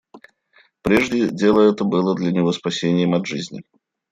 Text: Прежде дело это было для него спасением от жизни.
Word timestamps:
Прежде 0.81 1.29
дело 1.29 1.61
это 1.71 1.83
было 1.83 2.15
для 2.15 2.31
него 2.31 2.51
спасением 2.53 3.13
от 3.13 3.27
жизни. 3.27 3.61